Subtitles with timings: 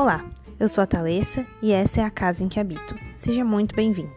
[0.00, 0.24] Olá,
[0.58, 2.98] eu sou a Thalessa e essa é a casa em que habito.
[3.14, 4.14] Seja muito bem-vindo.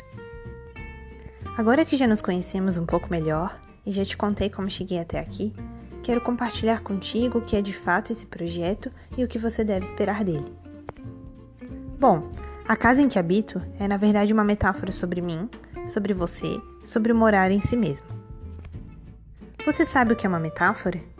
[1.57, 5.19] Agora que já nos conhecemos um pouco melhor e já te contei como cheguei até
[5.19, 5.53] aqui,
[6.01, 9.85] quero compartilhar contigo o que é de fato esse projeto e o que você deve
[9.85, 10.55] esperar dele.
[11.99, 12.31] Bom,
[12.65, 15.49] a casa em que habito é na verdade uma metáfora sobre mim,
[15.85, 18.07] sobre você, sobre morar em si mesmo.
[19.65, 21.12] Você sabe o que é uma metáfora?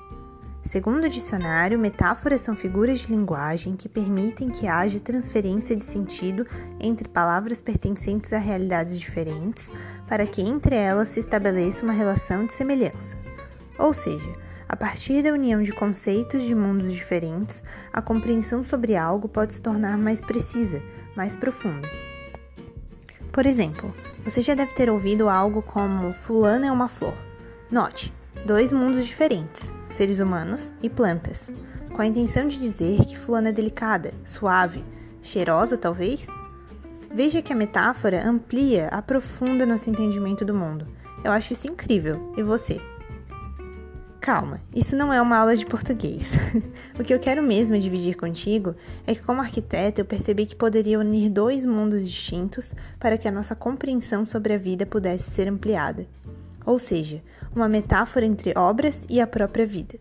[0.64, 6.48] Segundo o dicionário, metáforas são figuras de linguagem que permitem que haja transferência de sentido
[6.80, 9.70] entre palavras pertencentes a realidades diferentes,
[10.08, 13.18] para que entre elas se estabeleça uma relação de semelhança.
[13.78, 14.34] Ou seja,
[14.68, 19.62] a partir da união de conceitos de mundos diferentes, a compreensão sobre algo pode se
[19.62, 20.82] tornar mais precisa,
[21.14, 21.90] mais profunda.
[23.34, 23.94] Por exemplo,
[24.24, 27.18] você já deve ter ouvido algo como Fulano é uma flor.
[27.70, 28.14] Note,
[28.46, 31.52] dois mundos diferentes seres humanos e plantas,
[31.94, 34.84] com a intenção de dizer que fulana é delicada, suave,
[35.22, 36.28] cheirosa talvez?
[37.14, 40.88] Veja que a metáfora amplia, aprofunda nosso entendimento do mundo.
[41.24, 42.34] Eu acho isso incrível.
[42.36, 42.82] E você?
[44.20, 46.28] Calma, isso não é uma aula de português.
[46.98, 48.74] o que eu quero mesmo dividir contigo
[49.06, 53.32] é que, como arquiteta, eu percebi que poderia unir dois mundos distintos para que a
[53.32, 56.08] nossa compreensão sobre a vida pudesse ser ampliada
[56.66, 57.22] ou seja,
[57.56, 60.00] uma metáfora entre obras e a própria vida.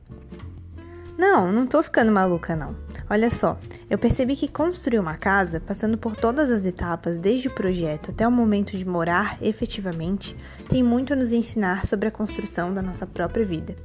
[1.18, 2.74] Não, não tô ficando maluca não.
[3.08, 3.58] Olha só,
[3.90, 8.26] eu percebi que construir uma casa, passando por todas as etapas, desde o projeto até
[8.26, 10.34] o momento de morar efetivamente,
[10.68, 13.76] tem muito a nos ensinar sobre a construção da nossa própria vida.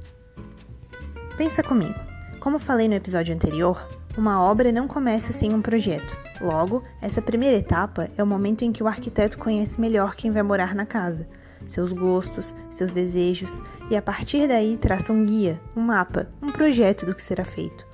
[1.36, 1.94] Pensa comigo.
[2.40, 6.16] Como falei no episódio anterior, uma obra não começa sem um projeto.
[6.40, 10.42] Logo, essa primeira etapa é o momento em que o arquiteto conhece melhor quem vai
[10.42, 11.28] morar na casa,
[11.68, 17.06] seus gostos, seus desejos e a partir daí traça um guia, um mapa, um projeto
[17.06, 17.86] do que será feito.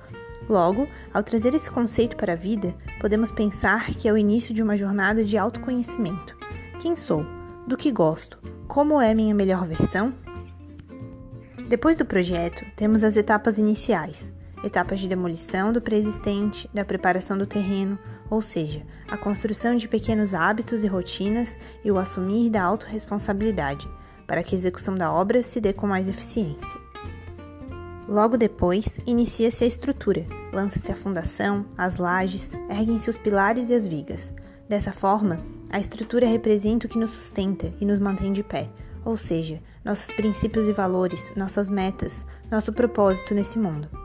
[0.49, 4.63] Logo, ao trazer esse conceito para a vida, podemos pensar que é o início de
[4.63, 6.35] uma jornada de autoconhecimento.
[6.79, 7.25] Quem sou?
[7.67, 8.39] Do que gosto?
[8.67, 10.13] Como é minha melhor versão?
[11.67, 14.31] Depois do projeto, temos as etapas iniciais,
[14.65, 17.99] etapas de demolição do preexistente, da preparação do terreno,
[18.29, 23.87] ou seja, a construção de pequenos hábitos e rotinas e o assumir da autorresponsabilidade,
[24.25, 26.83] para que a execução da obra se dê com mais eficiência.
[28.07, 33.85] Logo depois, inicia-se a estrutura, lança-se a fundação, as lajes, erguem-se os pilares e as
[33.85, 34.33] vigas.
[34.67, 35.39] Dessa forma,
[35.69, 38.69] a estrutura representa o que nos sustenta e nos mantém de pé,
[39.03, 44.04] ou seja, nossos princípios e valores, nossas metas, nosso propósito nesse mundo.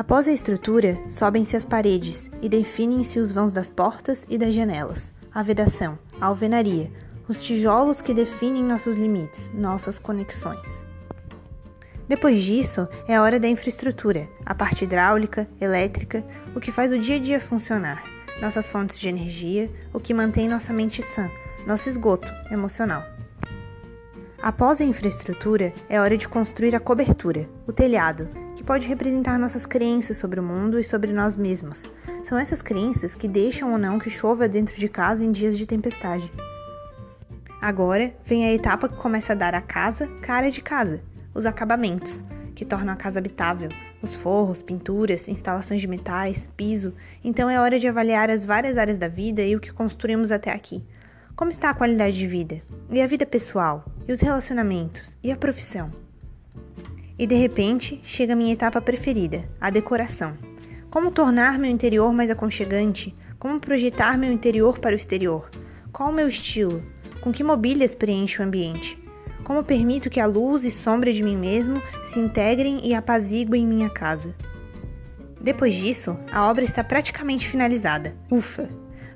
[0.00, 5.12] Após a estrutura, sobem-se as paredes e definem-se os vãos das portas e das janelas,
[5.30, 6.90] a vedação, a alvenaria,
[7.28, 10.86] os tijolos que definem nossos limites, nossas conexões.
[12.08, 16.24] Depois disso, é a hora da infraestrutura, a parte hidráulica, elétrica,
[16.56, 18.02] o que faz o dia a dia funcionar,
[18.40, 21.30] nossas fontes de energia, o que mantém nossa mente sã,
[21.66, 23.04] nosso esgoto emocional.
[24.42, 29.66] Após a infraestrutura, é hora de construir a cobertura, o telhado, que pode representar nossas
[29.66, 31.90] crenças sobre o mundo e sobre nós mesmos.
[32.24, 35.66] São essas crenças que deixam ou não que chova dentro de casa em dias de
[35.66, 36.32] tempestade.
[37.60, 41.02] Agora vem a etapa que começa a dar à casa cara de casa,
[41.34, 42.24] os acabamentos,
[42.54, 43.68] que tornam a casa habitável,
[44.00, 46.94] os forros, pinturas, instalações de metais, piso.
[47.22, 50.50] Então é hora de avaliar as várias áreas da vida e o que construímos até
[50.50, 50.82] aqui.
[51.40, 52.60] Como está a qualidade de vida?
[52.90, 53.86] E a vida pessoal?
[54.06, 55.16] E os relacionamentos?
[55.24, 55.90] E a profissão?
[57.18, 60.34] E de repente chega a minha etapa preferida, a decoração.
[60.90, 63.16] Como tornar meu interior mais aconchegante?
[63.38, 65.48] Como projetar meu interior para o exterior?
[65.90, 66.82] Qual o meu estilo?
[67.22, 69.02] Com que mobílias preencho o ambiente?
[69.42, 73.88] Como permito que a luz e sombra de mim mesmo se integrem e apaziguem minha
[73.88, 74.34] casa?
[75.40, 78.14] Depois disso, a obra está praticamente finalizada.
[78.30, 78.68] Ufa!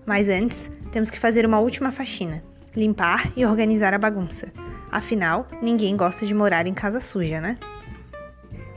[0.07, 2.41] Mas antes, temos que fazer uma última faxina:
[2.75, 4.53] limpar e organizar a bagunça.
[4.93, 7.59] Afinal, ninguém gosta de morar em casa suja, né?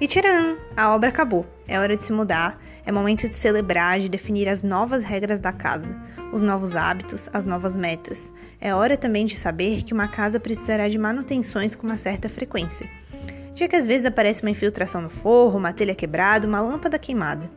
[0.01, 0.57] E tcharam!
[0.75, 1.45] A obra acabou.
[1.67, 5.51] É hora de se mudar, é momento de celebrar, de definir as novas regras da
[5.51, 5.95] casa,
[6.33, 8.33] os novos hábitos, as novas metas.
[8.59, 12.89] É hora também de saber que uma casa precisará de manutenções com uma certa frequência,
[13.53, 17.47] já que às vezes aparece uma infiltração no forro, uma telha quebrada, uma lâmpada queimada.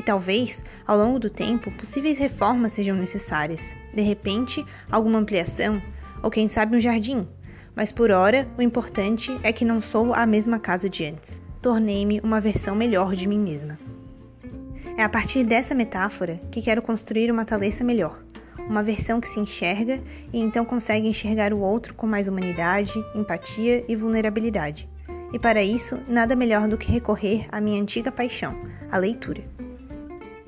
[0.00, 3.60] E talvez, ao longo do tempo, possíveis reformas sejam necessárias.
[3.92, 5.78] De repente, alguma ampliação,
[6.22, 7.28] ou quem sabe um jardim.
[7.76, 11.38] Mas por hora, o importante é que não sou a mesma casa de antes.
[11.60, 13.76] Tornei-me uma versão melhor de mim mesma.
[14.96, 18.24] É a partir dessa metáfora que quero construir uma Thalessa melhor,
[18.66, 20.00] uma versão que se enxerga
[20.32, 24.88] e então consegue enxergar o outro com mais humanidade, empatia e vulnerabilidade.
[25.30, 28.58] E para isso, nada melhor do que recorrer à minha antiga paixão,
[28.90, 29.59] a leitura.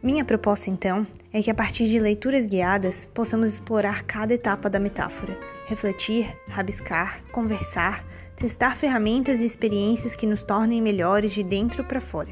[0.02, 4.80] Minha proposta, então, é que a partir de leituras guiadas possamos explorar cada etapa da
[4.80, 5.38] metáfora,
[5.68, 8.04] refletir, rabiscar, conversar,
[8.34, 12.30] testar ferramentas e experiências que nos tornem melhores de dentro para fora.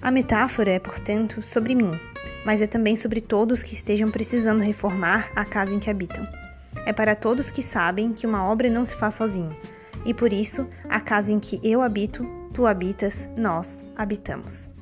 [0.00, 1.90] A metáfora é, portanto, sobre mim,
[2.46, 6.26] mas é também sobre todos que estejam precisando reformar a casa em que habitam.
[6.86, 9.54] É para todos que sabem que uma obra não se faz sozinho,
[10.06, 14.72] e por isso a casa em que eu habito, tu habitas, nós habitamos.